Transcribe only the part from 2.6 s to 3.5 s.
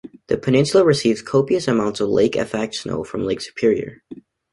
snow from Lake